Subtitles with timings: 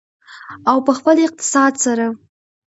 [0.69, 2.05] او په خپل اقتصاد سره.